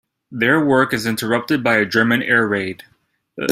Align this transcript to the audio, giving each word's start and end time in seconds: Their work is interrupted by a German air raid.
Their 0.31 0.65
work 0.65 0.95
is 0.95 1.05
interrupted 1.05 1.63
by 1.63 1.75
a 1.77 1.85
German 1.85 2.23
air 2.23 2.47
raid. 2.47 2.85